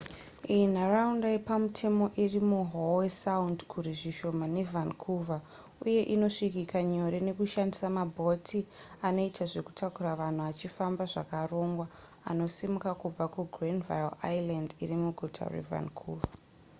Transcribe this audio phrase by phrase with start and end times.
[0.53, 5.41] iyi nharaunda yepamutemo iri muhowe sound kure zvishoma nevancouver
[5.85, 8.59] uye inosvikika nyore nekushandisa mabhoti
[9.07, 11.85] anoita zvekutakura vanhu achifamba zvakarongwa
[12.29, 16.29] anosimuka kubva kugranville island iri muguta revancouver